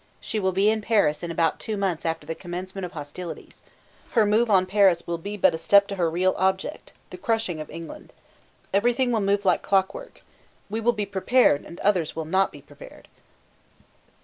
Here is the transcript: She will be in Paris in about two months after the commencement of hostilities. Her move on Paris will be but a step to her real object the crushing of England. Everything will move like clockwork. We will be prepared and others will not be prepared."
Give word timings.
She 0.19 0.39
will 0.39 0.51
be 0.51 0.67
in 0.67 0.81
Paris 0.81 1.21
in 1.21 1.29
about 1.29 1.59
two 1.59 1.77
months 1.77 2.07
after 2.07 2.25
the 2.25 2.33
commencement 2.33 2.85
of 2.85 2.93
hostilities. 2.93 3.61
Her 4.13 4.25
move 4.25 4.49
on 4.49 4.65
Paris 4.65 5.05
will 5.05 5.19
be 5.19 5.37
but 5.37 5.53
a 5.53 5.59
step 5.59 5.85
to 5.89 5.95
her 5.95 6.09
real 6.09 6.33
object 6.39 6.91
the 7.11 7.17
crushing 7.19 7.59
of 7.59 7.69
England. 7.69 8.11
Everything 8.73 9.11
will 9.11 9.21
move 9.21 9.45
like 9.45 9.61
clockwork. 9.61 10.23
We 10.71 10.81
will 10.81 10.91
be 10.93 11.05
prepared 11.05 11.63
and 11.65 11.79
others 11.81 12.15
will 12.15 12.25
not 12.25 12.51
be 12.51 12.63
prepared." 12.63 13.09